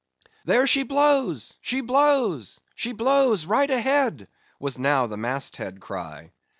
"There 0.45 0.65
she 0.65 0.81
blows—she 0.81 1.81
blows!—she 1.81 2.91
blows!—right 2.91 3.69
ahead!" 3.69 4.27
was 4.59 4.79
now 4.79 5.05
the 5.05 5.15
mast 5.15 5.57
head 5.57 5.79
cry. 5.79 6.31